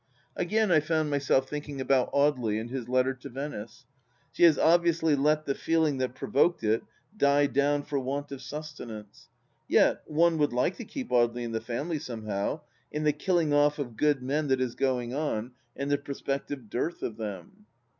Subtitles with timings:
[0.35, 3.85] Again I found myself thinking about Audely and his letter to Venice.
[4.31, 6.81] She has obviously let the feeling that provoked it
[7.15, 9.29] die down for want of sustenance.
[9.67, 12.61] Yet one would like to keep Audely in the family, somehow,
[12.91, 17.03] in the killing off of good men that is going on and the prospective dearth
[17.03, 17.67] of them.